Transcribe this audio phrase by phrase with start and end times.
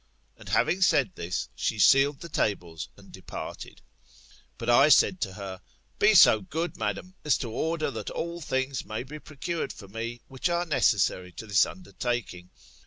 [0.35, 3.83] And having said this, she sealed the tables and departed.
[4.57, 5.61] But I said to her,
[5.99, 10.21] [Be so good] madam, as to order that all things may be procured for me
[10.27, 12.49] which are necessary to this undertaking.